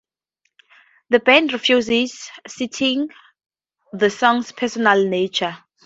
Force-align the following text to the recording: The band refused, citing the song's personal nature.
The 1.11 1.19
band 1.19 1.53
refused, 1.53 1.91
citing 2.47 3.09
the 3.93 4.09
song's 4.09 4.51
personal 4.51 5.05
nature. 5.07 5.55